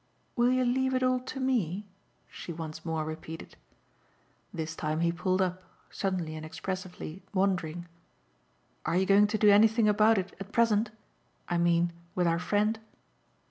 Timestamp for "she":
2.27-2.51